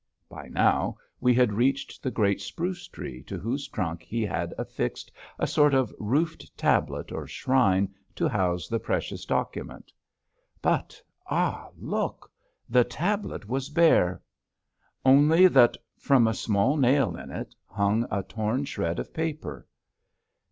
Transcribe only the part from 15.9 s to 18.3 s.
from a small nail in it hung a